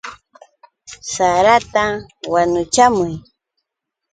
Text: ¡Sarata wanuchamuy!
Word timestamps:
¡Sarata 1.13 1.83
wanuchamuy! 2.33 3.13